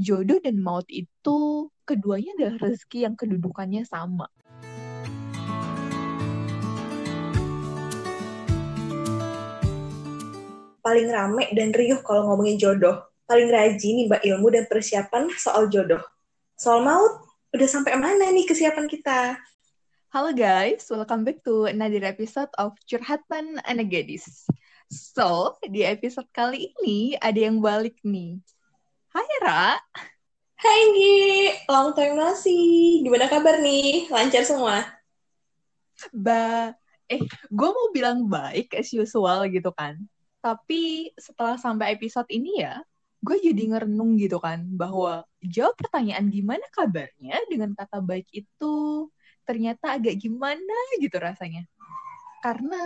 jodoh 0.00 0.40
dan 0.40 0.64
maut 0.64 0.88
itu 0.88 1.68
keduanya 1.84 2.32
adalah 2.40 2.56
rezeki 2.64 3.04
yang 3.04 3.14
kedudukannya 3.20 3.84
sama. 3.84 4.32
Paling 10.80 11.12
rame 11.12 11.52
dan 11.52 11.76
riuh 11.76 12.00
kalau 12.00 12.32
ngomongin 12.32 12.56
jodoh. 12.56 13.04
Paling 13.28 13.52
rajin 13.52 14.00
nih 14.00 14.06
mbak 14.08 14.24
ilmu 14.24 14.48
dan 14.48 14.64
persiapan 14.72 15.28
soal 15.36 15.68
jodoh. 15.68 16.00
Soal 16.56 16.80
maut, 16.80 17.20
udah 17.52 17.68
sampai 17.68 18.00
mana 18.00 18.32
nih 18.32 18.48
kesiapan 18.48 18.88
kita? 18.88 19.36
Halo 20.10 20.32
guys, 20.32 20.88
welcome 20.88 21.28
back 21.28 21.44
to 21.44 21.68
another 21.68 22.00
episode 22.08 22.50
of 22.56 22.72
Curhatan 22.88 23.60
Anak 23.68 23.92
Gadis. 23.92 24.48
So, 24.90 25.60
di 25.62 25.84
episode 25.84 26.26
kali 26.32 26.72
ini 26.80 27.20
ada 27.20 27.38
yang 27.38 27.62
balik 27.62 28.00
nih. 28.02 28.40
Hai 29.50 30.80
Gi, 30.94 31.18
long 31.66 31.90
time 31.90 32.14
no 32.14 32.38
see. 32.38 33.02
Gimana 33.02 33.26
kabar 33.26 33.58
nih? 33.58 34.06
Lancar 34.06 34.46
semua? 34.46 34.86
Ba, 36.14 36.70
eh, 37.10 37.18
gue 37.50 37.70
mau 37.74 37.90
bilang 37.90 38.30
baik 38.30 38.78
as 38.78 38.94
usual 38.94 39.50
gitu 39.50 39.74
kan. 39.74 39.98
Tapi 40.38 41.10
setelah 41.18 41.58
sampai 41.58 41.98
episode 41.98 42.30
ini 42.30 42.62
ya, 42.62 42.78
gue 43.26 43.42
jadi 43.42 43.74
ngerenung 43.74 44.22
gitu 44.22 44.38
kan, 44.38 44.62
bahwa 44.70 45.26
jawab 45.42 45.74
pertanyaan 45.74 46.30
gimana 46.30 46.62
kabarnya 46.70 47.34
dengan 47.50 47.74
kata 47.74 47.98
baik 47.98 48.30
itu 48.30 49.10
ternyata 49.42 49.98
agak 49.98 50.14
gimana 50.14 50.78
gitu 51.02 51.18
rasanya. 51.18 51.66
Karena 52.38 52.78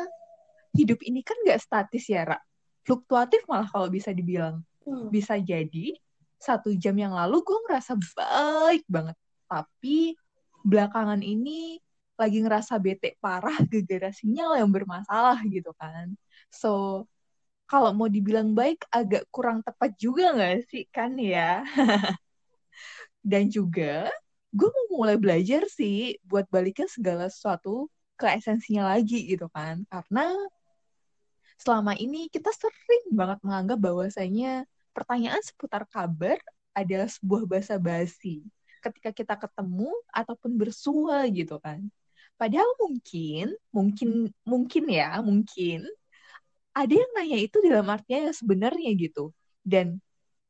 hidup 0.73 1.05
ini 1.05 1.21
kan 1.21 1.37
gak 1.45 1.61
statis 1.61 2.09
ya, 2.09 2.25
Ra. 2.25 2.41
Fluktuatif 2.89 3.45
malah 3.53 3.69
kalau 3.69 3.93
bisa 3.93 4.17
dibilang. 4.17 4.65
Hmm. 4.89 5.13
Bisa 5.13 5.37
jadi 5.37 6.01
satu 6.45 6.77
jam 6.77 6.93
yang 7.01 7.17
lalu 7.17 7.41
gue 7.41 7.59
ngerasa 7.65 7.97
baik 7.97 8.85
banget. 8.85 9.17
Tapi 9.49 10.13
belakangan 10.65 11.25
ini 11.25 11.81
lagi 12.15 12.39
ngerasa 12.45 12.79
bete 12.79 13.17
parah 13.19 13.57
gara-gara 13.71 14.11
sinyal 14.13 14.61
yang 14.61 14.71
bermasalah 14.71 15.41
gitu 15.49 15.73
kan. 15.81 16.15
So, 16.53 17.05
kalau 17.65 17.97
mau 17.97 18.07
dibilang 18.13 18.53
baik 18.53 18.85
agak 18.93 19.25
kurang 19.33 19.65
tepat 19.65 19.97
juga 19.97 20.37
gak 20.37 20.69
sih 20.69 20.85
kan 20.93 21.17
ya? 21.17 21.65
Dan 23.25 23.49
juga 23.49 24.13
gue 24.55 24.69
mau 24.71 25.03
mulai 25.03 25.17
belajar 25.19 25.67
sih 25.67 26.21
buat 26.23 26.47
balikin 26.53 26.87
segala 26.87 27.27
sesuatu 27.27 27.91
ke 28.15 28.31
esensinya 28.37 28.95
lagi 28.95 29.27
gitu 29.27 29.49
kan. 29.51 29.83
Karena 29.91 30.31
selama 31.59 31.97
ini 31.99 32.29
kita 32.29 32.53
sering 32.53 33.11
banget 33.17 33.41
menganggap 33.43 33.79
bahwasanya 33.81 34.69
pertanyaan 34.95 35.43
seputar 35.43 35.85
kabar 35.91 36.39
adalah 36.71 37.11
sebuah 37.11 37.43
bahasa 37.51 37.75
basi 37.77 38.47
ketika 38.85 39.11
kita 39.11 39.35
ketemu 39.41 39.91
ataupun 40.13 40.61
bersua 40.61 41.25
gitu 41.33 41.57
kan. 41.59 41.81
Padahal 42.37 42.69
mungkin, 42.83 43.55
mungkin, 43.73 44.11
mungkin 44.45 44.85
ya, 44.91 45.23
mungkin 45.25 45.87
ada 46.75 46.93
yang 46.93 47.11
nanya 47.17 47.39
itu 47.41 47.57
dalam 47.65 47.87
artinya 47.89 48.29
yang 48.29 48.37
sebenarnya 48.37 48.91
gitu. 48.99 49.33
Dan 49.65 50.03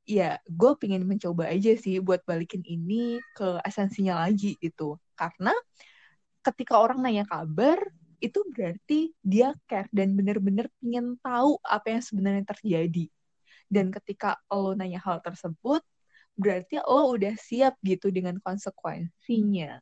ya 0.04 0.36
gue 0.48 0.72
pengen 0.80 1.04
mencoba 1.08 1.48
aja 1.48 1.72
sih 1.78 2.00
buat 2.02 2.20
balikin 2.28 2.64
ini 2.66 3.20
ke 3.36 3.60
esensinya 3.62 4.26
lagi 4.26 4.56
gitu. 4.58 4.98
Karena 5.14 5.52
ketika 6.42 6.80
orang 6.80 7.00
nanya 7.04 7.24
kabar, 7.28 7.78
itu 8.24 8.40
berarti 8.50 9.12
dia 9.20 9.52
care 9.68 9.88
dan 9.92 10.16
bener-bener 10.16 10.72
pengen 10.80 11.20
tahu 11.20 11.60
apa 11.60 11.92
yang 11.92 12.02
sebenarnya 12.02 12.44
terjadi 12.48 13.06
dan 13.68 13.90
ketika 13.90 14.38
lo 14.52 14.72
nanya 14.76 15.00
hal 15.02 15.20
tersebut, 15.24 15.82
berarti 16.34 16.82
lo 16.82 17.14
udah 17.14 17.34
siap 17.38 17.78
gitu 17.82 18.10
dengan 18.10 18.38
konsekuensinya. 18.42 19.78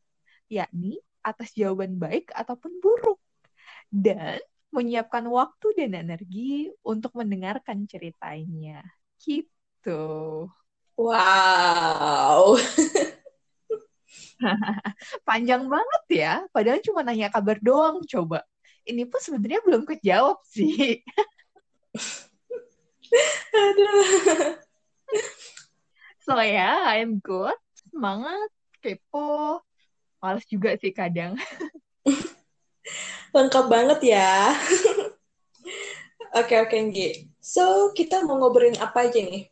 Yakni 0.52 1.00
atas 1.24 1.54
jawaban 1.56 1.96
baik 1.96 2.30
ataupun 2.34 2.82
buruk. 2.82 3.18
Dan 3.92 4.40
menyiapkan 4.72 5.28
waktu 5.28 5.76
dan 5.76 5.92
energi 6.00 6.72
untuk 6.80 7.12
mendengarkan 7.12 7.84
ceritanya. 7.84 8.80
Gitu. 9.20 10.48
Wow. 10.96 12.56
Panjang 15.28 15.68
banget 15.68 16.02
ya, 16.10 16.34
padahal 16.50 16.80
cuma 16.82 17.04
nanya 17.04 17.28
kabar 17.28 17.60
doang 17.60 18.02
coba. 18.08 18.42
Ini 18.82 19.06
pun 19.06 19.20
sebenarnya 19.22 19.60
belum 19.62 19.86
kejawab 19.86 20.42
sih. 20.48 21.04
So 26.22 26.38
ya, 26.38 26.54
yeah, 26.54 26.76
I'm 26.86 27.18
good. 27.18 27.58
Semangat, 27.90 28.48
kepo. 28.78 29.60
Males 30.22 30.46
juga 30.46 30.78
sih 30.78 30.94
kadang. 30.94 31.34
Lengkap 33.34 33.66
banget 33.66 34.00
ya. 34.14 34.54
Oke, 36.32 36.56
oke, 36.62 36.72
Nggi. 36.72 37.28
So, 37.42 37.90
kita 37.92 38.24
mau 38.24 38.40
ngobrolin 38.40 38.78
apa 38.80 39.10
aja 39.10 39.20
nih? 39.20 39.50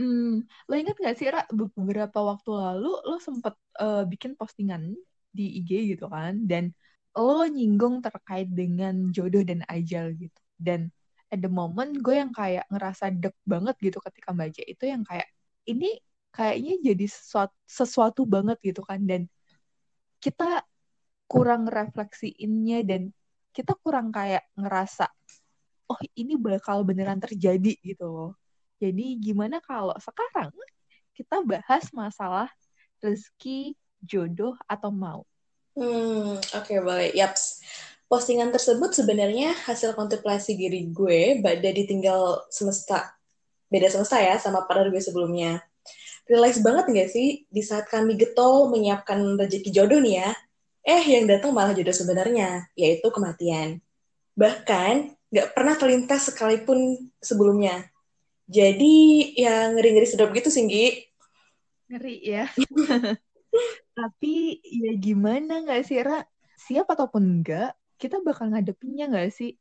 Hmm, 0.00 0.46
lo 0.68 0.74
inget 0.78 0.96
gak 0.96 1.16
sih, 1.18 1.28
Ra, 1.28 1.44
beberapa 1.52 2.22
waktu 2.22 2.50
lalu 2.54 2.92
lo 3.04 3.16
sempet 3.20 3.52
uh, 3.80 4.04
bikin 4.08 4.38
postingan 4.38 4.96
di 5.34 5.60
IG 5.60 5.96
gitu 5.96 6.08
kan, 6.08 6.44
dan 6.48 6.72
lo 7.12 7.44
nyinggung 7.44 8.00
terkait 8.00 8.48
dengan 8.48 9.12
jodoh 9.12 9.44
dan 9.44 9.60
ajal 9.68 10.16
gitu. 10.16 10.40
Dan 10.56 10.88
at 11.32 11.40
the 11.42 11.50
moment 11.50 11.90
gue 11.98 12.14
yang 12.14 12.30
kayak 12.30 12.64
ngerasa 12.70 13.10
deg 13.10 13.34
banget 13.42 13.74
gitu 13.82 13.98
ketika 14.02 14.30
baca 14.30 14.62
itu 14.62 14.84
yang 14.86 15.02
kayak 15.02 15.26
ini 15.66 15.98
kayaknya 16.30 16.92
jadi 16.92 17.06
sesuatu, 17.08 17.56
sesuatu 17.66 18.22
banget 18.28 18.58
gitu 18.62 18.84
kan 18.84 19.02
dan 19.02 19.26
kita 20.22 20.62
kurang 21.26 21.66
refleksiinnya 21.66 22.86
dan 22.86 23.10
kita 23.50 23.74
kurang 23.82 24.14
kayak 24.14 24.46
ngerasa 24.54 25.10
oh 25.90 26.00
ini 26.18 26.34
bakal 26.36 26.82
beneran 26.82 27.22
terjadi 27.22 27.78
gitu 27.80 28.06
loh. 28.06 28.32
Jadi 28.82 29.16
gimana 29.22 29.62
kalau 29.64 29.96
sekarang 29.96 30.52
kita 31.16 31.40
bahas 31.40 31.88
masalah 31.96 32.50
rezeki, 33.00 33.72
jodoh 34.04 34.52
atau 34.68 34.92
mau? 34.92 35.24
Hmm, 35.72 36.36
oke 36.36 36.52
okay, 36.52 36.78
boleh. 36.82 37.08
Yaps 37.16 37.64
postingan 38.06 38.54
tersebut 38.54 38.94
sebenarnya 38.94 39.54
hasil 39.66 39.98
kontemplasi 39.98 40.54
diri 40.54 40.86
gue 40.94 41.42
pada 41.42 41.68
ditinggal 41.70 42.46
semesta 42.54 43.16
beda 43.66 43.90
semesta 43.90 44.22
ya 44.22 44.38
sama 44.38 44.62
para 44.66 44.86
gue 44.86 45.02
sebelumnya. 45.02 45.58
Realize 46.26 46.58
banget 46.62 46.84
gak 46.90 47.10
sih 47.10 47.46
di 47.46 47.62
saat 47.62 47.86
kami 47.86 48.18
getol 48.18 48.70
menyiapkan 48.70 49.38
rezeki 49.38 49.70
jodoh 49.70 50.02
nih 50.02 50.22
ya 50.26 50.30
eh 50.86 51.02
yang 51.02 51.26
datang 51.26 51.50
malah 51.50 51.74
jodoh 51.74 51.94
sebenarnya 51.94 52.70
yaitu 52.78 53.10
kematian. 53.10 53.82
Bahkan 54.38 54.94
gak 55.34 55.48
pernah 55.54 55.74
terlintas 55.74 56.30
sekalipun 56.30 57.10
sebelumnya. 57.18 57.90
Jadi 58.46 59.34
ya 59.34 59.74
ngeri-ngeri 59.74 60.06
sedap 60.06 60.30
gitu 60.30 60.50
singgi 60.50 61.02
ngeri 61.90 62.16
ya. 62.22 62.46
Tapi 63.98 64.62
ya 64.62 64.92
gimana 64.94 65.66
gak 65.66 65.82
sih 65.86 65.98
Ra? 66.02 66.22
Siap 66.56 66.86
ataupun 66.86 67.22
enggak 67.22 67.74
kita 67.96 68.20
bakal 68.20 68.52
ngadepinnya 68.52 69.08
nggak 69.08 69.28
sih? 69.32 69.56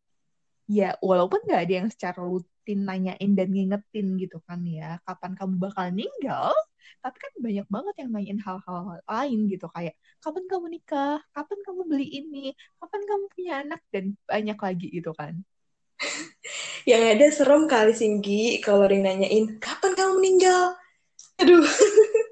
Ya, 0.65 0.97
walaupun 0.99 1.45
nggak 1.45 1.61
ada 1.69 1.73
yang 1.83 1.89
secara 1.93 2.19
rutin 2.25 2.89
nanyain 2.89 3.31
dan 3.37 3.47
ngingetin 3.53 4.17
gitu 4.17 4.41
kan 4.49 4.65
ya, 4.65 4.97
kapan 5.05 5.37
kamu 5.37 5.53
bakal 5.61 5.85
meninggal, 5.93 6.53
tapi 7.05 7.17
kan 7.21 7.33
banyak 7.37 7.67
banget 7.69 7.95
yang 8.01 8.09
nanyain 8.09 8.41
hal-hal 8.41 8.97
lain 9.05 9.39
gitu, 9.45 9.69
kayak 9.69 9.93
kapan 10.25 10.43
kamu 10.49 10.65
nikah, 10.73 11.21
kapan 11.37 11.59
kamu 11.61 11.81
beli 11.85 12.07
ini, 12.09 12.45
kapan 12.81 13.01
kamu 13.05 13.23
punya 13.29 13.53
anak, 13.61 13.81
dan 13.93 14.17
banyak 14.25 14.57
lagi 14.57 14.87
gitu 14.89 15.11
kan. 15.13 15.33
yang 16.89 17.01
ada 17.05 17.29
serem 17.29 17.69
kali 17.69 17.93
Singgi 17.93 18.57
kalau 18.65 18.89
yang 18.89 19.05
nanyain, 19.05 19.61
kapan 19.61 19.93
kamu 19.93 20.11
meninggal? 20.17 20.73
Aduh. 21.37 21.61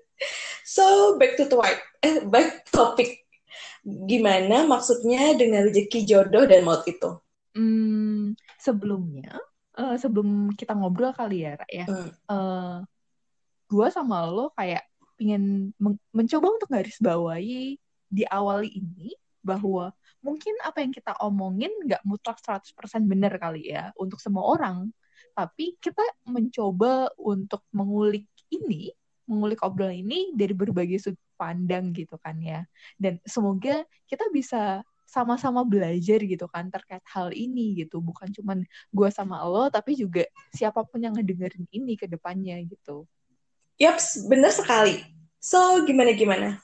so, 0.76 1.16
back 1.22 1.38
to 1.38 1.46
the. 1.46 1.58
Eh, 2.04 2.20
back 2.28 2.68
topic 2.68 3.23
gimana 3.84 4.64
maksudnya 4.64 5.36
dengan 5.36 5.68
rezeki 5.68 6.08
jodoh 6.08 6.48
dan 6.48 6.64
maut 6.64 6.88
itu? 6.88 7.20
Hmm, 7.54 8.34
sebelumnya, 8.58 9.38
uh, 9.78 10.00
sebelum 10.00 10.56
kita 10.56 10.74
ngobrol 10.74 11.14
kali 11.14 11.46
ya, 11.46 11.60
Ra, 11.60 11.68
ya, 11.68 11.86
hmm. 11.86 11.94
uh, 11.94 12.10
eh, 12.34 12.78
gue 13.70 13.88
sama 13.92 14.26
lo 14.26 14.50
kayak 14.56 14.88
ingin 15.22 15.76
men 15.78 15.94
mencoba 16.10 16.48
untuk 16.58 16.70
garis 16.72 16.98
bawahi 16.98 17.78
di 18.10 18.24
awal 18.26 18.66
ini 18.66 19.14
bahwa 19.44 19.94
mungkin 20.24 20.56
apa 20.64 20.82
yang 20.82 20.96
kita 20.96 21.14
omongin 21.20 21.70
nggak 21.84 22.02
mutlak 22.08 22.40
100% 22.40 22.74
benar 23.06 23.36
kali 23.38 23.70
ya 23.76 23.92
untuk 24.00 24.18
semua 24.24 24.48
orang. 24.56 24.90
Tapi 25.34 25.78
kita 25.82 26.02
mencoba 26.30 27.10
untuk 27.18 27.66
mengulik 27.74 28.30
ini 28.54 28.94
mengulik 29.28 29.64
obrolan 29.64 30.04
ini 30.04 30.36
dari 30.36 30.52
berbagai 30.52 31.00
sudut 31.00 31.33
pandang 31.44 31.92
gitu 31.92 32.16
kan 32.16 32.40
ya. 32.40 32.64
Dan 32.96 33.20
semoga 33.28 33.84
kita 34.08 34.32
bisa 34.32 34.88
sama-sama 35.04 35.62
belajar 35.68 36.24
gitu 36.24 36.48
kan 36.48 36.72
terkait 36.72 37.04
hal 37.12 37.36
ini 37.36 37.84
gitu. 37.84 38.00
Bukan 38.00 38.32
cuman 38.32 38.64
gue 38.90 39.10
sama 39.12 39.44
lo, 39.44 39.68
tapi 39.68 40.00
juga 40.00 40.24
siapa 40.56 40.82
pun 40.88 41.04
yang 41.04 41.14
ngedengerin 41.14 41.68
ini 41.76 42.00
ke 42.00 42.08
depannya 42.08 42.56
gitu. 42.64 43.04
Yaps, 43.78 44.26
benar 44.32 44.56
sekali. 44.56 45.04
So, 45.44 45.84
gimana-gimana? 45.84 46.64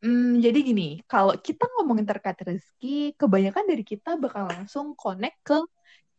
Hmm, 0.00 0.40
jadi 0.40 0.64
gini, 0.64 1.04
kalau 1.04 1.36
kita 1.36 1.68
ngomongin 1.76 2.08
terkait 2.08 2.40
rezeki, 2.40 3.12
kebanyakan 3.20 3.68
dari 3.68 3.84
kita 3.84 4.16
bakal 4.16 4.48
langsung 4.48 4.96
connect 4.96 5.36
ke 5.44 5.58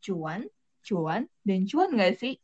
cuan, 0.06 0.46
cuan, 0.86 1.26
dan 1.42 1.66
cuan 1.66 1.90
nggak 1.98 2.14
sih? 2.22 2.38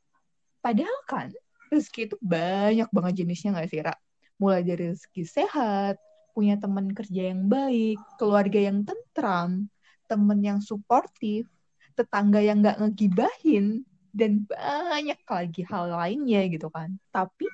Padahal 0.66 0.98
kan, 1.06 1.30
rezeki 1.70 2.10
itu 2.10 2.16
banyak 2.18 2.90
banget 2.90 3.14
jenisnya 3.22 3.54
nggak 3.54 3.70
sih, 3.70 3.80
Ra? 3.86 3.94
Mulai 4.38 4.62
dari 4.62 4.94
rezeki 4.94 5.24
sehat, 5.26 5.98
punya 6.38 6.58
teman 6.62 6.94
kerja 6.94 7.34
yang 7.34 7.50
baik, 7.50 7.98
keluarga 8.22 8.60
yang 8.62 8.86
tentram, 8.86 9.66
temen 10.06 10.40
yang 10.46 10.60
suportif, 10.62 11.50
tetangga 11.98 12.42
yang 12.42 12.62
nggak 12.62 12.78
ngegibahin, 12.78 13.82
dan 14.14 14.46
banyak 14.46 15.18
lagi 15.26 15.62
hal 15.66 15.94
lainnya 15.94 16.46
gitu 16.50 16.70
kan. 16.70 16.98
Tapi 17.10 17.50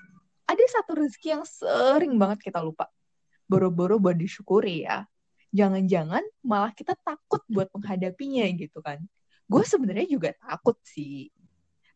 ada 0.48 0.64
satu 0.68 1.00
rezeki 1.00 1.28
yang 1.40 1.44
sering 1.48 2.20
banget 2.20 2.52
kita 2.52 2.60
lupa 2.60 2.92
boro-boro 3.48 4.00
buat 4.00 4.18
disyukuri 4.18 4.88
ya. 4.88 5.06
Jangan-jangan 5.54 6.24
malah 6.42 6.74
kita 6.74 6.98
takut 7.06 7.46
buat 7.46 7.70
menghadapinya 7.76 8.48
gitu 8.58 8.82
kan. 8.82 8.98
Gue 9.46 9.62
sebenarnya 9.68 10.08
juga 10.10 10.30
takut 10.42 10.80
sih. 10.82 11.30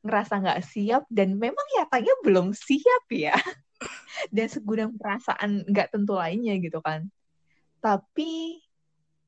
Ngerasa 0.06 0.38
nggak 0.38 0.62
siap 0.62 1.04
dan 1.10 1.36
memang 1.42 1.66
nyatanya 1.80 2.14
belum 2.22 2.54
siap 2.54 3.10
ya. 3.10 3.34
dan 4.36 4.48
segudang 4.50 4.92
perasaan 4.98 5.66
nggak 5.68 5.94
tentu 5.94 6.18
lainnya 6.18 6.58
gitu 6.58 6.82
kan. 6.82 7.08
Tapi 7.80 8.62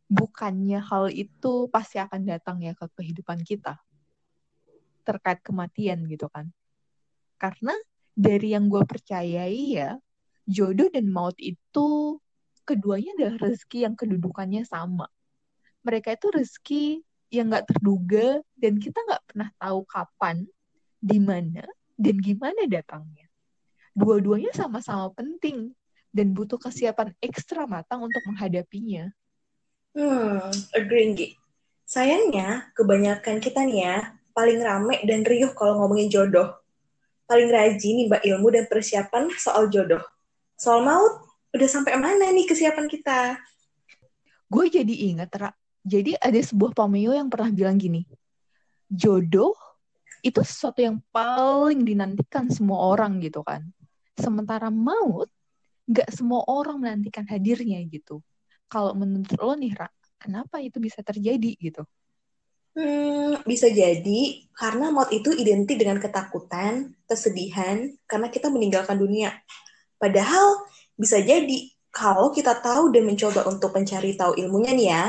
bukannya 0.10 0.82
hal 0.82 1.14
itu 1.14 1.70
pasti 1.70 2.02
akan 2.02 2.26
datang 2.26 2.66
ya 2.66 2.74
ke 2.74 2.90
kehidupan 2.98 3.46
kita. 3.46 3.78
Terkait 5.06 5.40
kematian 5.46 6.10
gitu 6.10 6.28
kan. 6.30 6.50
Karena 7.40 7.74
dari 8.18 8.52
yang 8.52 8.68
gue 8.68 8.84
percayai 8.84 9.80
ya, 9.80 9.96
jodoh 10.50 10.90
dan 10.92 11.08
maut 11.14 11.38
itu 11.38 12.20
keduanya 12.66 13.16
adalah 13.16 13.48
rezeki 13.48 13.88
yang 13.88 13.96
kedudukannya 13.96 14.66
sama. 14.66 15.08
Mereka 15.86 16.20
itu 16.20 16.28
rezeki 16.34 16.86
yang 17.30 17.54
nggak 17.54 17.70
terduga 17.70 18.42
dan 18.58 18.82
kita 18.82 19.00
nggak 19.06 19.24
pernah 19.30 19.50
tahu 19.62 19.86
kapan, 19.86 20.44
di 21.00 21.22
mana, 21.22 21.64
dan 21.96 22.18
gimana 22.20 22.66
datangnya. 22.66 23.29
Dua-duanya 24.00 24.56
sama-sama 24.56 25.12
penting 25.12 25.76
dan 26.16 26.32
butuh 26.32 26.56
kesiapan 26.56 27.12
ekstra 27.20 27.68
matang 27.68 28.08
untuk 28.08 28.24
menghadapinya. 28.24 29.12
Hmm, 29.92 30.48
agree, 30.72 31.12
Gi. 31.20 31.28
Sayangnya, 31.84 32.72
kebanyakan 32.80 33.44
kita 33.44 33.68
nih 33.68 33.80
ya, 33.84 33.98
paling 34.32 34.64
rame 34.64 35.04
dan 35.04 35.28
riuh 35.28 35.52
kalau 35.52 35.84
ngomongin 35.84 36.08
jodoh. 36.08 36.64
Paling 37.28 37.52
rajin 37.52 37.94
nih 38.00 38.06
mbak 38.08 38.24
ilmu 38.24 38.48
dan 38.56 38.66
persiapan 38.72 39.28
soal 39.36 39.68
jodoh 39.68 40.02
soal 40.60 40.84
maut 40.84 41.24
udah 41.56 41.70
sampai 41.72 41.96
mana 41.96 42.30
nih 42.36 42.46
kesiapan 42.46 42.92
kita? 42.92 43.40
Gue 44.52 44.68
jadi 44.68 44.92
ingat, 44.92 45.32
Ra. 45.40 45.50
Jadi 45.88 46.20
ada 46.20 46.36
sebuah 46.36 46.76
pameo 46.76 47.16
yang 47.16 47.32
pernah 47.32 47.50
bilang 47.50 47.80
gini, 47.80 48.04
jodoh 48.92 49.56
itu 50.20 50.44
sesuatu 50.44 50.84
yang 50.84 51.00
paling 51.16 51.88
dinantikan 51.88 52.52
semua 52.52 52.92
orang 52.92 53.24
gitu 53.24 53.40
kan. 53.42 53.64
Sementara 54.20 54.68
maut, 54.68 55.32
nggak 55.88 56.10
semua 56.12 56.44
orang 56.46 56.78
menantikan 56.84 57.24
hadirnya 57.26 57.80
gitu. 57.88 58.20
Kalau 58.70 58.94
menurut 58.94 59.32
lo 59.40 59.56
nih, 59.58 59.74
Ra, 59.74 59.88
kenapa 60.22 60.60
itu 60.62 60.78
bisa 60.78 61.02
terjadi 61.02 61.56
gitu? 61.58 61.82
Hmm, 62.78 63.42
bisa 63.50 63.68
jadi 63.68 64.46
karena 64.54 64.94
maut 64.94 65.10
itu 65.10 65.34
identik 65.34 65.82
dengan 65.82 65.98
ketakutan, 65.98 66.94
kesedihan, 67.10 67.90
karena 68.06 68.30
kita 68.30 68.48
meninggalkan 68.54 68.96
dunia. 68.96 69.34
Padahal 69.98 70.64
bisa 70.94 71.18
jadi 71.20 71.74
kalau 71.90 72.30
kita 72.30 72.62
tahu 72.62 72.94
dan 72.94 73.10
mencoba 73.10 73.50
untuk 73.50 73.74
mencari 73.74 74.14
tahu 74.14 74.38
ilmunya 74.38 74.72
nih 74.78 74.88
ya, 74.94 75.04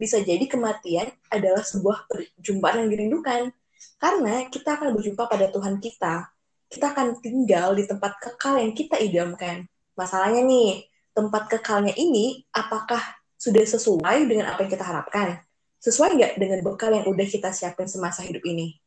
bisa 0.00 0.22
jadi 0.22 0.46
kematian 0.46 1.10
adalah 1.28 1.60
sebuah 1.60 2.08
perjumpaan 2.08 2.86
yang 2.86 2.90
dirindukan. 2.94 3.52
Karena 4.00 4.48
kita 4.48 4.80
akan 4.80 4.96
berjumpa 4.96 5.28
pada 5.28 5.52
Tuhan 5.52 5.76
kita. 5.76 6.30
Kita 6.70 6.94
akan 6.94 7.18
tinggal 7.18 7.74
di 7.74 7.82
tempat 7.82 8.22
kekal 8.22 8.62
yang 8.62 8.72
kita 8.78 8.94
idamkan. 9.02 9.66
Masalahnya 9.98 10.46
nih, 10.46 10.86
tempat 11.10 11.50
kekalnya 11.50 11.92
ini 11.98 12.46
apakah 12.54 13.02
sudah 13.34 13.66
sesuai 13.66 14.30
dengan 14.30 14.54
apa 14.54 14.62
yang 14.62 14.70
kita 14.70 14.86
harapkan? 14.86 15.42
Sesuai 15.82 16.14
nggak 16.14 16.32
dengan 16.38 16.60
bekal 16.62 16.94
yang 16.94 17.10
udah 17.10 17.26
kita 17.26 17.50
siapin 17.50 17.90
semasa 17.90 18.22
hidup 18.22 18.46
ini? 18.46 18.78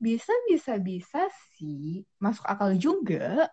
Bisa, 0.00 0.32
bisa, 0.48 0.80
bisa 0.80 1.28
sih. 1.54 2.02
Masuk 2.16 2.48
akal 2.48 2.74
juga. 2.80 3.52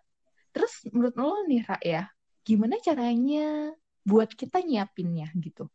Terus 0.56 0.72
menurut 0.90 1.14
lo 1.20 1.44
nih 1.46 1.62
Ra 1.68 1.78
ya, 1.84 2.04
gimana 2.48 2.80
caranya 2.80 3.76
buat 4.08 4.32
kita 4.34 4.64
nyiapinnya 4.64 5.30
gitu? 5.38 5.70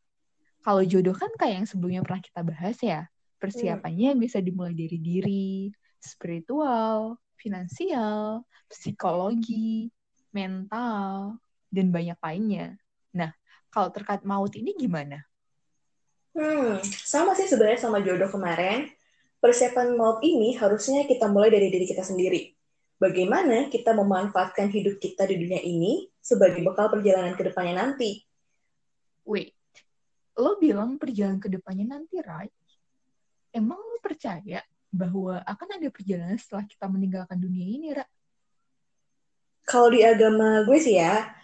Kalau 0.64 0.80
jodoh 0.82 1.12
kan 1.12 1.28
kayak 1.36 1.62
yang 1.62 1.66
sebelumnya 1.68 2.00
pernah 2.00 2.22
kita 2.24 2.40
bahas 2.40 2.80
ya, 2.80 3.06
persiapannya 3.36 4.16
hmm. 4.16 4.20
bisa 4.24 4.40
dimulai 4.40 4.72
dari 4.72 4.96
diri, 4.96 5.68
spiritual, 6.00 7.20
finansial, 7.44 8.48
psikologi, 8.72 9.92
mental, 10.32 11.36
dan 11.68 11.92
banyak 11.92 12.16
lainnya. 12.16 12.80
Nah, 13.12 13.36
kalau 13.68 13.92
terkait 13.92 14.24
maut 14.24 14.56
ini 14.56 14.72
gimana? 14.72 15.20
Hmm, 16.32 16.80
sama 16.82 17.36
sih 17.36 17.44
sebenarnya 17.44 17.84
sama 17.84 18.00
jodoh 18.00 18.32
kemarin. 18.32 18.88
Persiapan 19.44 19.92
maut 19.92 20.24
ini 20.24 20.56
harusnya 20.56 21.04
kita 21.04 21.28
mulai 21.28 21.52
dari 21.52 21.68
diri 21.68 21.84
kita 21.84 22.00
sendiri 22.00 22.54
bagaimana 23.04 23.68
kita 23.68 23.92
memanfaatkan 23.92 24.72
hidup 24.72 24.96
kita 24.96 25.26
di 25.28 25.36
dunia 25.36 25.60
ini 25.60 26.08
sebagai 26.24 26.64
bekal 26.64 26.88
perjalanan 26.88 27.36
ke 27.36 27.44
depannya 27.44 27.74
nanti. 27.84 28.24
Wait, 29.28 29.52
lo 30.40 30.56
bilang 30.56 30.96
perjalanan 30.96 31.36
ke 31.36 31.52
depannya 31.52 31.98
nanti, 31.98 32.16
right? 32.24 32.52
Emang 33.52 33.76
lo 33.76 34.00
percaya 34.00 34.64
bahwa 34.94 35.42
akan 35.42 35.68
ada 35.74 35.88
perjalanan 35.90 36.38
setelah 36.38 36.62
kita 36.62 36.86
meninggalkan 36.86 37.34
dunia 37.34 37.66
ini, 37.66 37.90
Ra? 37.98 38.06
Kalau 39.66 39.90
di 39.90 40.06
agama 40.06 40.62
gue 40.62 40.78
sih 40.78 40.94
ya, 40.94 41.34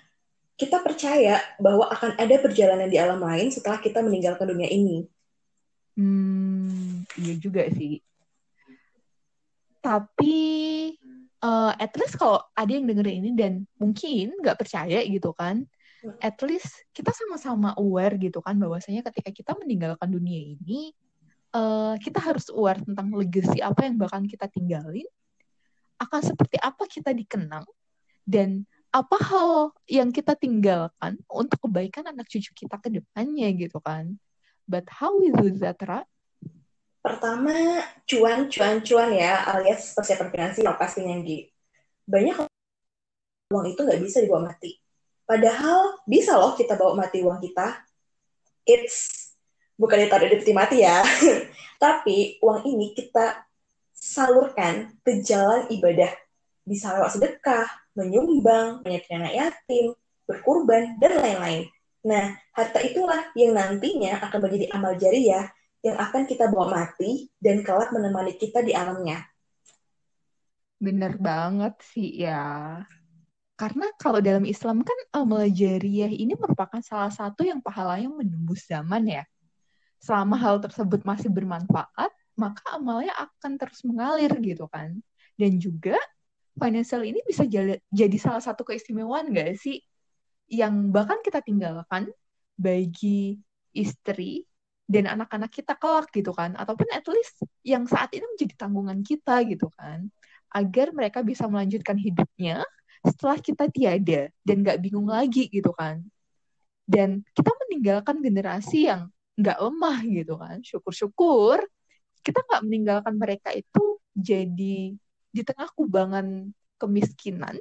kita 0.55 0.79
percaya 0.85 1.43
bahwa 1.59 1.91
akan 1.91 2.15
ada 2.21 2.37
perjalanan 2.39 2.87
di 2.87 3.01
alam 3.01 3.19
lain 3.19 3.51
setelah 3.51 3.83
kita 3.83 4.05
meninggalkan 4.05 4.47
dunia 4.47 4.71
ini. 4.71 5.09
Hmm, 5.99 7.03
iya 7.19 7.35
juga 7.41 7.67
sih. 7.75 7.99
Tapi 9.81 10.39
uh, 11.41 11.73
at 11.75 11.97
least 11.97 12.21
kalau 12.21 12.45
ada 12.53 12.71
yang 12.71 12.85
dengerin 12.85 13.25
ini 13.25 13.31
dan 13.33 13.65
mungkin 13.81 14.37
nggak 14.39 14.61
percaya 14.61 15.01
gitu 15.01 15.33
kan, 15.33 15.65
hmm. 16.05 16.21
at 16.21 16.37
least 16.45 16.85
kita 16.93 17.11
sama-sama 17.17 17.73
aware 17.81 18.15
gitu 18.21 18.45
kan 18.45 18.61
bahwasanya 18.61 19.01
ketika 19.11 19.33
kita 19.33 19.53
meninggalkan 19.57 20.13
dunia 20.13 20.39
ini, 20.39 20.93
uh, 21.55 21.95
kita 21.99 22.19
harus 22.23 22.51
aware 22.51 22.81
tentang 22.83 23.11
legacy 23.15 23.59
apa 23.63 23.87
yang 23.87 23.99
bakal 23.99 24.23
kita 24.27 24.47
tinggalin, 24.51 25.07
akan 26.01 26.21
seperti 26.25 26.57
apa 26.63 26.87
kita 26.89 27.11
dikenang, 27.13 27.67
dan 28.25 28.65
apa 28.91 29.17
hal 29.23 29.71
yang 29.87 30.11
kita 30.11 30.35
tinggalkan 30.35 31.19
untuk 31.31 31.71
kebaikan 31.71 32.11
anak 32.11 32.27
cucu 32.27 32.51
kita 32.67 32.77
ke 32.83 32.91
depannya 32.91 33.49
gitu 33.55 33.79
kan. 33.79 34.19
But 34.67 34.87
how 34.91 35.15
we 35.19 35.35
do 35.35 35.51
that, 35.63 35.79
right? 35.87 36.07
Pertama, 37.01 37.83
cuan, 38.07 38.47
cuan, 38.53 38.85
cuan 38.85 39.11
ya, 39.15 39.43
alias 39.49 39.97
persiapan 39.97 40.29
finansial 40.31 40.75
pastinya, 40.77 41.17
Gi. 41.25 41.49
Banyak 42.07 42.47
uang 43.51 43.67
itu 43.67 43.81
nggak 43.83 44.01
bisa 44.05 44.23
dibawa 44.23 44.53
mati. 44.53 44.79
Padahal 45.27 46.03
bisa 46.07 46.39
loh 46.39 46.55
kita 46.55 46.75
bawa 46.79 47.07
mati 47.07 47.23
uang 47.23 47.39
kita. 47.43 47.83
It's 48.67 49.20
bukan 49.81 50.05
ditaruh 50.05 50.29
di 50.29 50.37
peti 50.37 50.53
mati 50.53 50.85
ya. 50.85 51.01
Tapi 51.83 52.37
uang 52.45 52.69
ini 52.69 52.93
kita 52.93 53.49
salurkan 53.97 54.93
ke 55.01 55.25
jalan 55.25 55.65
ibadah. 55.73 56.13
Bisa 56.69 56.93
lewat 56.93 57.17
sedekah, 57.17 57.65
menyumbang, 57.97 58.85
menyayangi 58.85 59.17
anak 59.17 59.33
yatim, 59.33 59.97
berkurban, 60.29 61.01
dan 61.01 61.17
lain-lain. 61.17 61.65
Nah, 62.05 62.37
harta 62.53 62.85
itulah 62.85 63.33
yang 63.33 63.57
nantinya 63.57 64.21
akan 64.29 64.39
menjadi 64.45 64.67
amal 64.77 64.93
jariah 65.01 65.49
yang 65.81 65.97
akan 65.97 66.29
kita 66.29 66.53
bawa 66.53 66.69
mati 66.69 67.33
dan 67.41 67.65
kelak 67.65 67.89
menemani 67.93 68.37
kita 68.37 68.61
di 68.61 68.77
alamnya. 68.77 69.25
Bener 70.81 71.17
banget 71.17 71.77
sih 71.93 72.25
ya. 72.25 72.81
Karena 73.57 73.93
kalau 74.01 74.25
dalam 74.25 74.49
Islam 74.49 74.81
kan 74.81 74.97
amal 75.13 75.45
jariah 75.53 76.09
ini 76.09 76.33
merupakan 76.33 76.81
salah 76.81 77.13
satu 77.13 77.45
yang 77.45 77.61
pahala 77.61 78.01
yang 78.01 78.17
menembus 78.17 78.65
zaman 78.65 79.05
ya. 79.05 79.25
Selama 80.01 80.37
hal 80.41 80.65
tersebut 80.65 81.05
masih 81.05 81.29
bermanfaat, 81.29 82.11
maka 82.41 82.65
amalnya 82.73 83.13
akan 83.21 83.61
terus 83.61 83.85
mengalir 83.85 84.33
gitu 84.41 84.65
kan. 84.73 84.97
Dan 85.37 85.61
juga 85.61 85.97
financial 86.57 87.05
ini 87.05 87.21
bisa 87.25 87.45
jadi 87.89 88.17
salah 88.17 88.41
satu 88.41 88.65
keistimewaan 88.65 89.29
gak 89.33 89.61
sih? 89.61 89.85
Yang 90.51 90.75
bahkan 90.91 91.21
kita 91.21 91.45
tinggalkan 91.45 92.09
bagi 92.57 93.39
istri 93.77 94.49
dan 94.91 95.07
anak-anak 95.07 95.55
kita 95.55 95.79
kelak 95.79 96.11
gitu 96.11 96.35
kan 96.35 96.59
ataupun 96.59 96.91
at 96.91 97.07
least 97.07 97.39
yang 97.63 97.87
saat 97.87 98.11
ini 98.11 98.27
menjadi 98.27 98.67
tanggungan 98.67 99.07
kita 99.07 99.47
gitu 99.47 99.71
kan 99.79 100.11
agar 100.51 100.91
mereka 100.91 101.23
bisa 101.23 101.47
melanjutkan 101.47 101.95
hidupnya 101.95 102.67
setelah 103.07 103.39
kita 103.39 103.71
tiada 103.71 104.35
dan 104.43 104.57
nggak 104.67 104.83
bingung 104.83 105.07
lagi 105.07 105.47
gitu 105.47 105.71
kan. 105.73 106.03
Dan 106.91 107.23
kita 107.31 107.55
meninggalkan 107.55 108.19
generasi 108.19 108.91
yang 108.91 109.07
nggak 109.39 109.59
lemah 109.59 109.99
gitu 110.07 110.35
kan. 110.41 110.59
Syukur-syukur 110.65 111.63
kita 112.21 112.45
nggak 112.45 112.63
meninggalkan 112.67 113.15
mereka 113.17 113.51
itu 113.55 114.01
jadi 114.13 114.95
di 115.31 115.43
tengah 115.47 115.71
kubangan 115.73 116.51
kemiskinan 116.77 117.57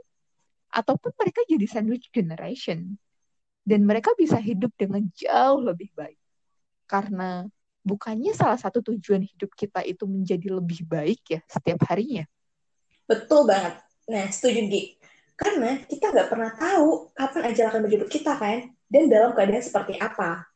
ataupun 0.74 1.12
mereka 1.16 1.46
jadi 1.46 1.66
sandwich 1.70 2.10
generation. 2.10 2.98
Dan 3.64 3.86
mereka 3.86 4.18
bisa 4.18 4.42
hidup 4.42 4.74
dengan 4.74 5.06
jauh 5.14 5.62
lebih 5.62 5.94
baik. 5.94 6.18
Karena 6.90 7.46
bukannya 7.86 8.34
salah 8.34 8.58
satu 8.58 8.82
tujuan 8.82 9.22
hidup 9.22 9.54
kita 9.54 9.86
itu 9.86 10.10
menjadi 10.10 10.58
lebih 10.58 10.90
baik 10.90 11.22
ya 11.38 11.40
setiap 11.46 11.86
harinya. 11.86 12.26
Betul 13.06 13.46
banget. 13.46 13.78
Nah 14.10 14.26
setuju 14.34 14.66
Gi. 14.66 14.84
Karena 15.38 15.80
kita 15.86 16.12
nggak 16.12 16.30
pernah 16.34 16.52
tahu 16.58 17.14
kapan 17.14 17.42
ajal 17.54 17.66
akan 17.70 17.82
menjemput 17.86 18.10
kita 18.10 18.34
kan? 18.36 18.74
Dan 18.90 19.06
dalam 19.06 19.38
keadaan 19.38 19.62
seperti 19.62 20.02
apa 20.02 20.49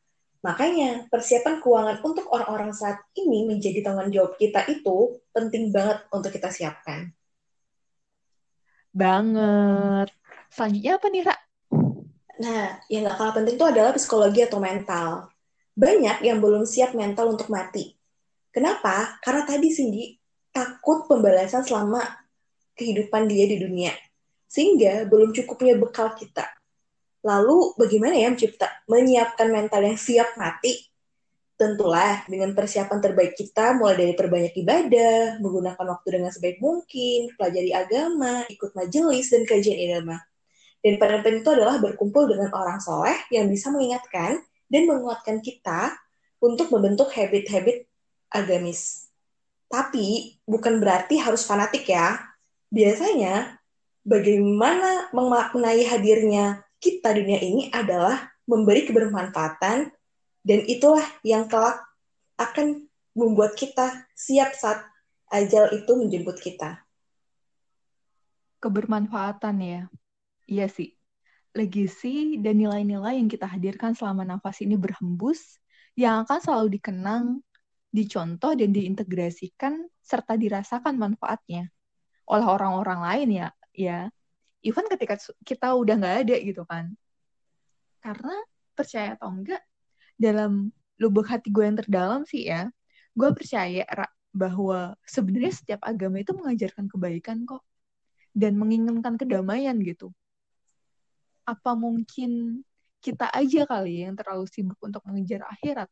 Makanya, 0.44 1.08
persiapan 1.08 1.56
keuangan 1.64 2.04
untuk 2.04 2.28
orang-orang 2.28 2.76
saat 2.76 3.00
ini 3.16 3.48
menjadi 3.48 3.80
tanggung 3.80 4.12
jawab 4.12 4.36
kita 4.36 4.68
itu 4.68 5.16
penting 5.32 5.72
banget 5.72 6.04
untuk 6.12 6.28
kita 6.28 6.52
siapkan. 6.52 7.08
Banget. 8.92 10.12
Selanjutnya 10.52 10.92
apa 11.00 11.06
nih, 11.08 11.22
Ra? 11.24 11.36
Nah, 12.44 12.64
yang 12.92 13.08
gak 13.08 13.16
kalah 13.16 13.34
penting 13.40 13.56
itu 13.56 13.64
adalah 13.64 13.96
psikologi 13.96 14.44
atau 14.44 14.60
mental. 14.60 15.32
Banyak 15.72 16.20
yang 16.20 16.44
belum 16.44 16.68
siap 16.68 16.92
mental 16.92 17.32
untuk 17.32 17.48
mati. 17.48 17.96
Kenapa? 18.52 19.16
Karena 19.24 19.48
tadi 19.48 19.72
Cindy 19.72 20.12
takut 20.52 21.08
pembalasan 21.08 21.64
selama 21.64 22.04
kehidupan 22.76 23.32
dia 23.32 23.48
di 23.48 23.56
dunia. 23.64 23.96
Sehingga 24.44 25.08
belum 25.08 25.32
cukupnya 25.32 25.74
bekal 25.80 26.12
kita 26.14 26.46
Lalu 27.24 27.72
bagaimana 27.80 28.20
ya 28.20 28.28
mencipta, 28.28 28.68
menyiapkan 28.84 29.48
mental 29.48 29.80
yang 29.80 29.96
siap 29.96 30.36
mati? 30.36 30.76
Tentulah 31.56 32.26
dengan 32.28 32.52
persiapan 32.52 33.00
terbaik 33.00 33.32
kita 33.32 33.72
mulai 33.78 33.96
dari 33.96 34.12
perbanyak 34.12 34.52
ibadah, 34.60 35.40
menggunakan 35.40 35.86
waktu 35.88 36.08
dengan 36.20 36.30
sebaik 36.34 36.60
mungkin, 36.60 37.32
pelajari 37.38 37.72
agama, 37.72 38.44
ikut 38.52 38.76
majelis 38.76 39.32
dan 39.32 39.48
kajian 39.48 39.78
ilmu. 39.78 40.18
Dan 40.84 41.00
pada 41.00 41.24
penting 41.24 41.40
itu 41.40 41.50
adalah 41.56 41.80
berkumpul 41.80 42.28
dengan 42.28 42.52
orang 42.52 42.76
soleh 42.76 43.16
yang 43.32 43.48
bisa 43.48 43.72
mengingatkan 43.72 44.44
dan 44.68 44.82
menguatkan 44.84 45.40
kita 45.40 45.96
untuk 46.44 46.68
membentuk 46.76 47.08
habit-habit 47.08 47.88
agamis. 48.28 49.08
Tapi 49.72 50.36
bukan 50.44 50.76
berarti 50.76 51.16
harus 51.16 51.48
fanatik 51.48 51.88
ya. 51.88 52.20
Biasanya 52.68 53.56
bagaimana 54.04 55.08
memaknai 55.16 55.88
hadirnya 55.88 56.60
kita 56.84 57.16
dunia 57.16 57.40
ini 57.40 57.72
adalah 57.72 58.28
memberi 58.44 58.84
kebermanfaatan 58.84 59.88
dan 60.44 60.60
itulah 60.68 61.04
yang 61.24 61.48
kelak 61.48 61.80
akan 62.36 62.84
membuat 63.16 63.56
kita 63.56 64.04
siap 64.12 64.52
saat 64.52 64.84
ajal 65.32 65.72
itu 65.72 65.96
menjemput 65.96 66.36
kita. 66.36 66.84
Kebermanfaatan 68.60 69.56
ya. 69.64 69.82
Iya 70.44 70.68
sih. 70.68 70.92
Legasi 71.56 72.36
dan 72.42 72.60
nilai-nilai 72.60 73.16
yang 73.16 73.30
kita 73.32 73.48
hadirkan 73.48 73.96
selama 73.96 74.28
nafas 74.28 74.60
ini 74.60 74.76
berhembus 74.76 75.56
yang 75.96 76.26
akan 76.26 76.42
selalu 76.42 76.76
dikenang, 76.76 77.40
dicontoh 77.94 78.52
dan 78.52 78.74
diintegrasikan 78.74 79.88
serta 80.02 80.34
dirasakan 80.34 80.98
manfaatnya 80.98 81.70
oleh 82.26 82.44
orang-orang 82.44 83.00
lain 83.00 83.28
ya, 83.30 83.48
ya 83.70 83.98
even 84.64 84.88
ketika 84.88 85.20
kita 85.44 85.76
udah 85.76 85.94
nggak 86.00 86.16
ada 86.26 86.36
gitu 86.40 86.64
kan. 86.64 86.96
Karena 88.00 88.34
percaya 88.72 89.14
atau 89.14 89.30
enggak 89.30 89.62
dalam 90.16 90.72
lubuk 90.98 91.28
hati 91.28 91.52
gue 91.52 91.64
yang 91.66 91.78
terdalam 91.78 92.22
sih 92.24 92.46
ya 92.46 92.70
gue 93.14 93.30
percaya 93.30 93.86
bahwa 94.34 94.98
sebenarnya 95.06 95.54
setiap 95.54 95.80
agama 95.86 96.18
itu 96.18 96.34
mengajarkan 96.34 96.90
kebaikan 96.90 97.46
kok. 97.46 97.62
Dan 98.34 98.58
menginginkan 98.58 99.14
kedamaian 99.14 99.78
gitu. 99.78 100.10
Apa 101.46 101.78
mungkin 101.78 102.62
kita 102.98 103.30
aja 103.30 103.62
kali 103.62 104.02
yang 104.02 104.18
terlalu 104.18 104.50
sibuk 104.50 104.74
untuk 104.82 105.06
mengejar 105.06 105.46
akhirat. 105.46 105.86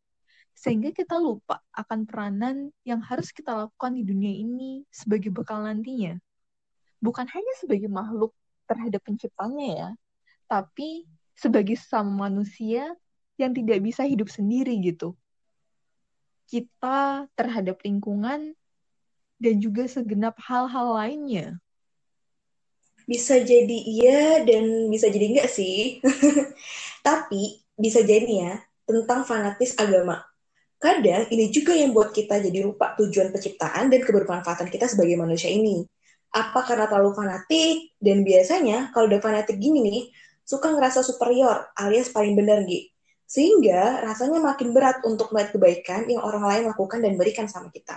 Sehingga 0.58 0.90
kita 0.90 1.22
lupa 1.22 1.62
akan 1.70 2.02
peranan 2.02 2.74
yang 2.82 2.98
harus 2.98 3.30
kita 3.30 3.54
lakukan 3.54 3.94
di 3.94 4.02
dunia 4.02 4.34
ini 4.34 4.82
sebagai 4.90 5.30
bekal 5.30 5.62
nantinya. 5.62 6.18
Bukan 6.98 7.30
hanya 7.30 7.52
sebagai 7.62 7.86
makhluk 7.86 8.34
terhadap 8.66 9.00
penciptanya 9.04 9.68
ya, 9.72 9.90
tapi 10.46 11.08
sebagai 11.32 11.74
sama 11.80 12.28
manusia 12.28 12.92
yang 13.40 13.56
tidak 13.56 13.80
bisa 13.82 14.04
hidup 14.04 14.28
sendiri 14.28 14.76
gitu. 14.84 15.16
Kita 16.46 17.26
terhadap 17.32 17.80
lingkungan 17.80 18.52
dan 19.40 19.54
juga 19.58 19.88
segenap 19.88 20.36
hal-hal 20.38 20.94
lainnya. 20.94 21.46
Bisa 23.08 23.42
jadi 23.42 23.78
iya 23.82 24.46
dan 24.46 24.86
bisa 24.92 25.10
jadi 25.10 25.26
enggak 25.32 25.48
sih. 25.50 25.98
Tapi 27.06 27.66
bisa 27.74 28.04
jadi 28.04 28.30
ya 28.30 28.52
tentang 28.86 29.26
fanatis 29.26 29.74
agama. 29.74 30.22
Kadang 30.78 31.30
ini 31.30 31.50
juga 31.50 31.74
yang 31.74 31.94
buat 31.94 32.10
kita 32.14 32.42
jadi 32.42 32.62
lupa 32.62 32.94
tujuan 32.98 33.30
penciptaan 33.34 33.90
dan 33.90 34.00
kebermanfaatan 34.02 34.68
kita 34.70 34.90
sebagai 34.90 35.14
manusia 35.18 35.50
ini 35.50 35.86
apa 36.32 36.64
karena 36.64 36.88
terlalu 36.88 37.12
fanatik 37.12 37.92
dan 38.00 38.24
biasanya 38.24 38.88
kalau 38.96 39.04
udah 39.08 39.20
fanatik 39.20 39.60
gini 39.60 39.84
nih 39.84 40.02
suka 40.48 40.72
ngerasa 40.72 41.04
superior 41.04 41.68
alias 41.76 42.08
paling 42.08 42.32
benar 42.32 42.64
gitu 42.64 42.92
sehingga 43.32 44.04
rasanya 44.04 44.44
makin 44.44 44.76
berat 44.76 45.00
untuk 45.08 45.32
melihat 45.32 45.56
kebaikan 45.56 46.04
yang 46.04 46.20
orang 46.20 46.44
lain 46.44 46.62
lakukan 46.68 47.00
dan 47.00 47.16
berikan 47.16 47.48
sama 47.48 47.72
kita. 47.72 47.96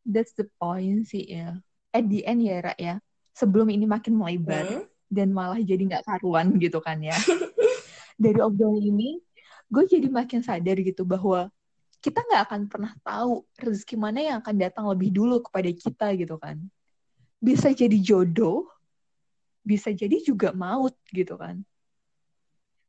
That's 0.00 0.32
the 0.32 0.48
point 0.56 1.04
sih 1.04 1.28
ya. 1.28 1.60
At 1.92 2.08
the 2.08 2.24
end 2.24 2.40
ya 2.40 2.64
Ra 2.64 2.72
ya, 2.80 3.04
sebelum 3.36 3.68
ini 3.68 3.84
makin 3.84 4.16
melebar 4.16 4.64
hmm? 4.64 4.88
dan 5.12 5.28
malah 5.28 5.60
jadi 5.60 5.84
nggak 5.84 6.08
karuan 6.08 6.56
gitu 6.56 6.80
kan 6.80 7.04
ya. 7.04 7.12
Dari 8.22 8.40
obrolan 8.40 8.80
ini, 8.80 9.20
gue 9.68 9.84
jadi 9.84 10.08
makin 10.08 10.40
sadar 10.40 10.80
gitu 10.80 11.04
bahwa 11.04 11.52
kita 12.00 12.24
nggak 12.24 12.42
akan 12.48 12.60
pernah 12.72 12.96
tahu 13.04 13.44
rezeki 13.60 13.96
mana 14.00 14.24
yang 14.24 14.36
akan 14.40 14.56
datang 14.56 14.88
lebih 14.88 15.12
dulu 15.12 15.44
kepada 15.44 15.68
kita 15.68 16.16
gitu 16.16 16.40
kan 16.40 16.64
bisa 17.38 17.70
jadi 17.70 17.94
jodoh, 18.02 18.66
bisa 19.62 19.94
jadi 19.94 20.18
juga 20.22 20.50
maut 20.54 20.94
gitu 21.14 21.38
kan. 21.38 21.62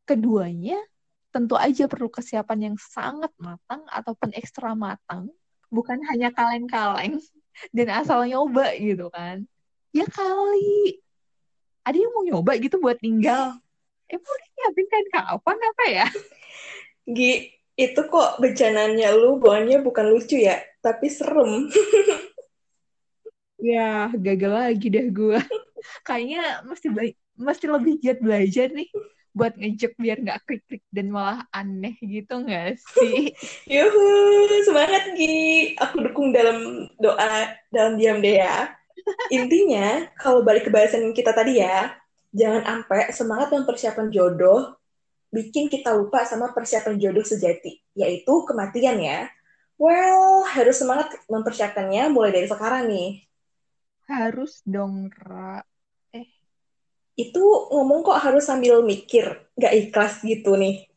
Keduanya 0.05 0.81
tentu 1.29 1.53
aja 1.53 1.85
perlu 1.85 2.09
kesiapan 2.09 2.73
yang 2.73 2.75
sangat 2.77 3.29
matang 3.37 3.85
ataupun 3.89 4.33
ekstra 4.33 4.73
matang, 4.73 5.29
bukan 5.69 6.01
hanya 6.09 6.33
kaleng-kaleng 6.33 7.21
dan 7.75 7.87
asal 7.93 8.25
nyoba 8.25 8.73
gitu 8.77 9.13
kan. 9.13 9.45
Ya 9.93 10.05
kali 10.09 11.01
ada 11.85 11.97
yang 11.97 12.13
mau 12.13 12.25
nyoba 12.25 12.57
gitu 12.57 12.77
buat 12.81 12.97
tinggal. 13.01 13.57
Eh 14.09 14.17
udah 14.17 14.49
nyiapin 14.57 14.87
kan 14.89 15.05
kapan 15.13 15.57
apa 15.57 15.85
ya? 15.89 16.07
Gi, 17.15 17.53
itu 17.77 18.01
kok 18.09 18.37
bencananya 18.41 19.13
lu 19.13 19.37
bawaannya 19.41 19.81
bukan 19.81 20.13
lucu 20.13 20.37
ya, 20.37 20.61
tapi 20.81 21.09
serem. 21.09 21.69
Ya, 23.59 24.07
gagal 24.15 24.51
lagi 24.51 24.87
deh 24.87 25.07
gue. 25.11 25.39
Kayaknya 26.07 26.63
mesti 26.63 26.87
mesti 27.39 27.65
lebih 27.67 27.93
giat 27.99 28.19
belajar 28.19 28.67
nih 28.71 28.89
buat 29.29 29.55
ngejek 29.55 29.93
biar 29.95 30.17
nggak 30.19 30.41
krik-krik 30.43 30.83
dan 30.89 31.13
malah 31.13 31.45
aneh 31.53 31.95
gitu 32.01 32.43
nggak 32.43 32.75
sih? 32.97 33.31
Yuhu, 33.73 34.49
semangat 34.65 35.13
Gi. 35.15 35.77
Aku 35.77 36.01
dukung 36.03 36.33
dalam 36.33 36.89
doa 36.97 37.53
dalam 37.71 37.95
diam 37.95 38.19
deh 38.19 38.41
ya. 38.41 38.73
Intinya, 39.31 40.09
kalau 40.19 40.43
balik 40.43 40.67
ke 40.67 40.71
bahasan 40.73 41.13
kita 41.15 41.31
tadi 41.31 41.61
ya, 41.61 41.93
jangan 42.33 42.65
sampai 42.65 43.13
semangat 43.13 43.47
dan 43.53 43.63
persiapan 43.63 44.07
jodoh 44.11 44.75
bikin 45.29 45.69
kita 45.69 45.93
lupa 45.93 46.25
sama 46.25 46.49
persiapan 46.51 46.97
jodoh 46.97 47.21
sejati, 47.21 47.79
yaitu 47.93 48.33
kematian 48.49 48.97
ya. 48.97 49.29
Well, 49.79 50.43
harus 50.43 50.81
semangat 50.81 51.15
mempersiapkannya 51.29 52.11
mulai 52.11 52.33
dari 52.35 52.49
sekarang 52.49 52.89
nih. 52.89 53.28
Harus 54.09 54.65
dong, 54.65 55.13
Ra. 55.13 55.61
Eh. 56.17 56.25
Itu 57.13 57.69
ngomong 57.69 58.01
kok 58.01 58.25
harus 58.25 58.49
sambil 58.49 58.81
mikir, 58.81 59.29
gak 59.53 59.73
ikhlas 59.77 60.25
gitu 60.25 60.57
nih. 60.57 60.89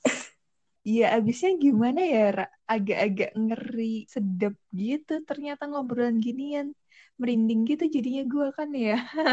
Iya, 0.82 1.14
abisnya 1.20 1.52
gimana 1.60 2.00
ya, 2.02 2.24
Ra? 2.32 2.46
Agak-agak 2.66 3.30
ngeri, 3.36 4.08
sedap 4.08 4.56
gitu 4.72 5.20
ternyata 5.28 5.68
ngobrolan 5.68 6.18
ginian. 6.24 6.72
Merinding 7.20 7.68
gitu 7.68 7.84
jadinya 7.86 8.24
gue 8.24 8.48
kan 8.56 8.72
ya. 8.72 8.96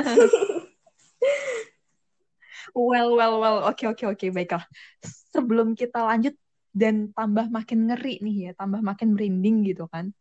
well, 2.75 3.15
well, 3.15 3.35
well. 3.41 3.57
Oke, 3.71 3.87
oke, 3.87 4.03
oke. 4.11 4.25
Baiklah. 4.35 4.67
Sebelum 5.33 5.73
kita 5.79 6.03
lanjut 6.03 6.35
dan 6.75 7.09
tambah 7.15 7.47
makin 7.49 7.87
ngeri 7.89 8.19
nih 8.21 8.35
ya, 8.49 8.51
tambah 8.59 8.83
makin 8.83 9.15
merinding 9.15 9.63
gitu 9.65 9.87
kan. 9.89 10.11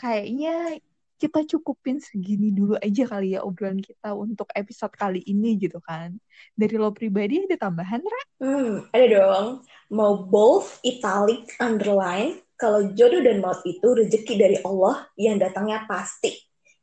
Kayaknya 0.00 0.80
kita 1.22 1.46
cukupin 1.46 2.02
segini 2.02 2.50
dulu 2.50 2.74
aja 2.82 3.06
kali 3.06 3.38
ya 3.38 3.46
obrolan 3.46 3.78
kita 3.78 4.10
untuk 4.10 4.50
episode 4.58 4.90
kali 4.98 5.22
ini 5.22 5.54
gitu 5.54 5.78
kan. 5.78 6.18
Dari 6.58 6.74
lo 6.74 6.90
pribadi 6.90 7.46
ada 7.46 7.70
tambahan, 7.70 8.02
Ra? 8.02 8.22
Hmm, 8.42 8.90
ada 8.90 9.06
dong. 9.06 9.46
Mau 9.94 10.26
bold, 10.26 10.66
italic, 10.82 11.46
underline, 11.62 12.42
kalau 12.58 12.90
jodoh 12.90 13.22
dan 13.22 13.38
maut 13.38 13.62
itu 13.62 13.86
rezeki 13.86 14.34
dari 14.34 14.56
Allah 14.66 15.06
yang 15.14 15.38
datangnya 15.38 15.86
pasti. 15.86 16.34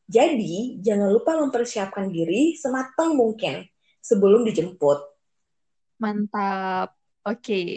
Jadi, 0.08 0.80
jangan 0.80 1.12
lupa 1.12 1.36
mempersiapkan 1.36 2.08
diri 2.08 2.56
sematang 2.56 3.20
mungkin 3.20 3.68
sebelum 4.00 4.48
dijemput. 4.48 5.04
Mantap. 6.00 6.96
Oke. 7.28 7.44
Okay. 7.44 7.70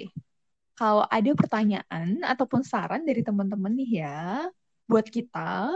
Kalau 0.78 1.04
ada 1.10 1.30
pertanyaan 1.34 2.22
ataupun 2.22 2.62
saran 2.62 3.02
dari 3.02 3.20
teman-teman 3.20 3.74
nih 3.76 4.02
ya, 4.02 4.48
buat 4.88 5.04
kita, 5.04 5.68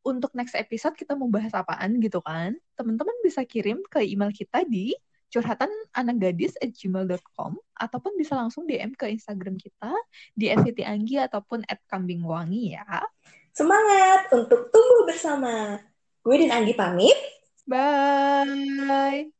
untuk 0.00 0.32
next 0.32 0.56
episode 0.56 0.96
kita 0.96 1.12
mau 1.12 1.28
bahas 1.28 1.52
apaan 1.52 2.00
gitu 2.00 2.24
kan, 2.24 2.56
teman-teman 2.76 3.16
bisa 3.20 3.44
kirim 3.44 3.84
ke 3.88 4.00
email 4.04 4.32
kita 4.32 4.64
di 4.64 4.96
curhatan 5.30 5.70
anak 5.94 6.18
gadis 6.18 6.58
at 6.58 6.74
gmail.com 6.74 7.54
ataupun 7.78 8.12
bisa 8.18 8.34
langsung 8.34 8.66
DM 8.66 8.98
ke 8.98 9.06
Instagram 9.14 9.54
kita 9.56 9.94
di 10.34 10.50
@sitianggi 10.50 11.22
ataupun 11.22 11.62
@kambingwangi 11.86 12.74
ya. 12.74 13.06
Semangat 13.54 14.30
untuk 14.34 14.70
tumbuh 14.74 15.06
bersama. 15.06 15.78
Gue 16.20 16.36
dan 16.44 16.62
Anggi 16.62 16.74
pamit. 16.76 17.16
Bye. 17.64 19.39